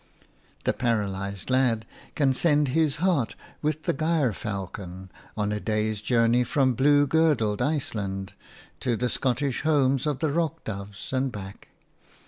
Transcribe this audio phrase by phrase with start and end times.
[0.63, 6.73] The paralysed lad can send his heart with the gyrfalcon on a day's journey from
[6.73, 8.33] blue girdled Iceland
[8.79, 11.67] to the Scottish homes of the rock doves and back.